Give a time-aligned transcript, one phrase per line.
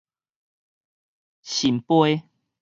[1.43, 2.23] 順桮